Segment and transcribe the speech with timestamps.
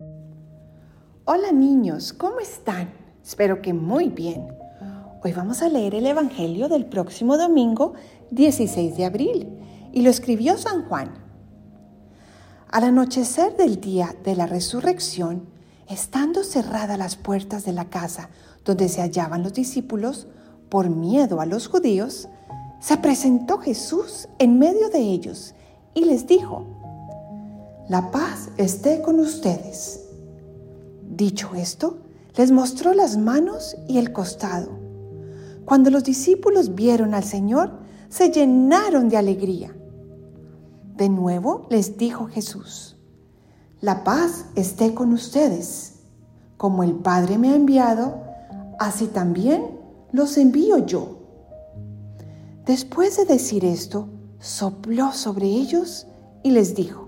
[0.00, 2.92] Hola niños, ¿cómo están?
[3.24, 4.46] Espero que muy bien.
[5.24, 7.94] Hoy vamos a leer el Evangelio del próximo domingo
[8.30, 9.58] 16 de abril
[9.92, 11.14] y lo escribió San Juan.
[12.70, 15.48] Al anochecer del día de la resurrección,
[15.88, 18.30] estando cerradas las puertas de la casa
[18.64, 20.28] donde se hallaban los discípulos,
[20.68, 22.28] por miedo a los judíos,
[22.78, 25.56] se presentó Jesús en medio de ellos
[25.94, 26.77] y les dijo,
[27.88, 30.04] La paz esté con ustedes.
[31.08, 32.00] Dicho esto,
[32.36, 34.68] les mostró las manos y el costado.
[35.64, 37.78] Cuando los discípulos vieron al Señor,
[38.10, 39.74] se llenaron de alegría.
[40.96, 42.98] De nuevo les dijo Jesús,
[43.80, 46.00] La paz esté con ustedes.
[46.58, 48.22] Como el Padre me ha enviado,
[48.78, 49.78] así también
[50.12, 51.20] los envío yo.
[52.66, 56.06] Después de decir esto, sopló sobre ellos
[56.42, 57.07] y les dijo,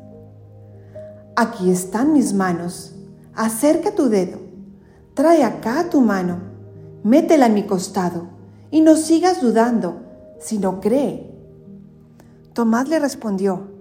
[1.41, 2.93] Aquí están mis manos
[3.33, 4.37] acerca tu dedo,
[5.15, 6.37] trae acá tu mano,
[7.03, 8.27] métela en mi costado
[8.69, 10.03] y no sigas dudando,
[10.39, 11.33] sino cree.
[12.53, 13.71] Tomás le respondió,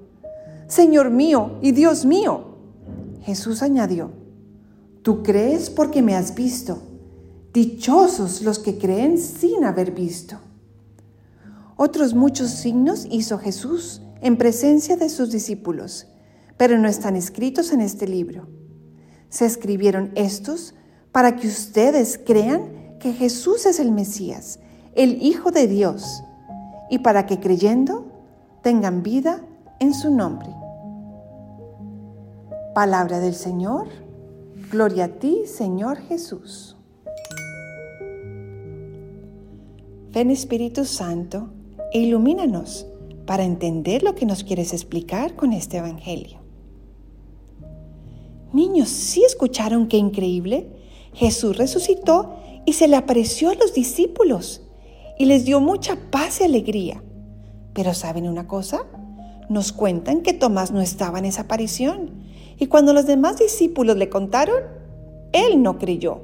[0.69, 2.47] Señor mío y Dios mío.
[3.25, 4.11] Jesús añadió,
[5.03, 6.79] Tú crees porque me has visto.
[7.53, 10.39] Dichosos los que creen sin haber visto.
[11.77, 16.07] Otros muchos signos hizo Jesús en presencia de sus discípulos,
[16.61, 18.61] pero no están escritos en este libro
[19.31, 20.75] se escribieron estos
[21.13, 24.61] para que ustedes crean que Jesús es el Mesías,
[24.95, 26.23] el Hijo de Dios,
[26.91, 28.13] y para que creyendo
[28.63, 29.41] tengan vida
[29.79, 30.49] en su nombre.
[32.75, 33.87] Palabra del Señor,
[34.71, 36.77] gloria a ti, Señor Jesús.
[40.13, 41.51] Ven Espíritu Santo
[41.93, 42.87] e ilumínanos
[43.27, 46.40] para entender lo que nos quieres explicar con este Evangelio.
[48.53, 50.69] Niños, ¿sí escucharon qué increíble?
[51.15, 54.63] Jesús resucitó y se le apareció a los discípulos
[55.19, 57.03] y les dio mucha paz y alegría.
[57.75, 58.87] Pero ¿saben una cosa?
[59.49, 62.11] Nos cuentan que Tomás no estaba en esa aparición
[62.59, 64.63] y cuando los demás discípulos le contaron,
[65.33, 66.23] él no creyó.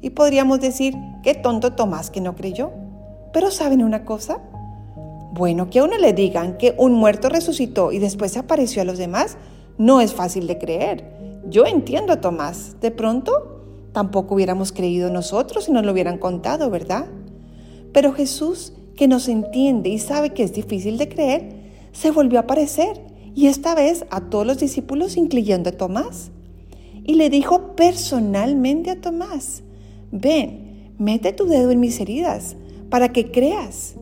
[0.00, 2.70] Y podríamos decir, qué tonto Tomás que no creyó.
[3.32, 4.40] Pero ¿saben una cosa?
[5.32, 8.98] Bueno, que a uno le digan que un muerto resucitó y después apareció a los
[8.98, 9.36] demás,
[9.76, 11.17] no es fácil de creer.
[11.48, 12.76] Yo entiendo a Tomás.
[12.80, 17.06] De pronto, tampoco hubiéramos creído nosotros si nos lo hubieran contado, ¿verdad?
[17.92, 21.58] Pero Jesús, que nos entiende y sabe que es difícil de creer,
[21.92, 23.00] se volvió a aparecer
[23.34, 26.30] y esta vez a todos los discípulos, incluyendo a Tomás.
[27.04, 29.62] Y le dijo personalmente a Tomás,
[30.12, 32.56] ven, mete tu dedo en mis heridas
[32.90, 33.94] para que creas.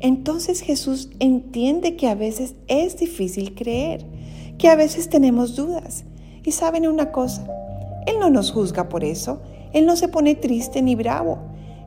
[0.00, 4.04] Entonces Jesús entiende que a veces es difícil creer
[4.58, 6.04] que a veces tenemos dudas.
[6.44, 7.46] Y saben una cosa,
[8.06, 9.40] Él no nos juzga por eso,
[9.72, 11.38] Él no se pone triste ni bravo.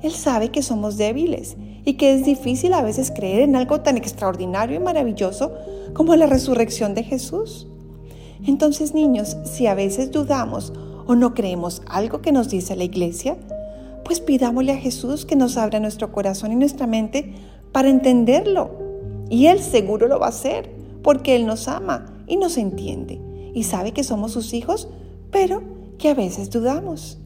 [0.01, 3.97] Él sabe que somos débiles y que es difícil a veces creer en algo tan
[3.97, 5.53] extraordinario y maravilloso
[5.93, 7.67] como la resurrección de Jesús.
[8.45, 10.73] Entonces, niños, si a veces dudamos
[11.07, 13.35] o no creemos algo que nos dice la iglesia,
[14.03, 17.33] pues pidámosle a Jesús que nos abra nuestro corazón y nuestra mente
[17.71, 18.69] para entenderlo.
[19.29, 20.69] Y Él seguro lo va a hacer,
[21.01, 23.21] porque Él nos ama y nos entiende
[23.53, 24.89] y sabe que somos sus hijos,
[25.31, 25.63] pero
[25.97, 27.19] que a veces dudamos.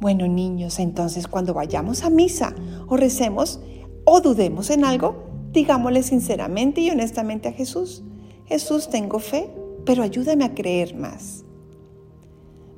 [0.00, 2.54] Bueno, niños, entonces cuando vayamos a misa
[2.86, 3.60] o recemos
[4.04, 8.02] o dudemos en algo, digámosle sinceramente y honestamente a Jesús,
[8.46, 9.50] Jesús, tengo fe,
[9.86, 11.44] pero ayúdame a creer más.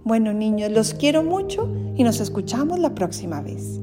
[0.05, 3.81] Bueno, niños, los quiero mucho y nos escuchamos la próxima vez.